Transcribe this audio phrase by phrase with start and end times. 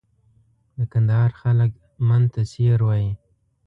[0.77, 1.71] د کندهار خلک
[2.07, 3.11] من ته سېر وایي.